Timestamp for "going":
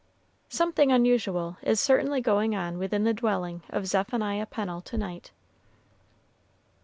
2.21-2.55